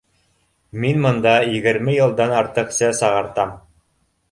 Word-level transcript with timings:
Мин 0.85 1.05
бында 1.07 1.33
егерме 1.57 1.95
йылдан 1.99 2.35
артыҡ 2.39 2.75
сәс 2.81 3.05
ағартам. 3.11 3.57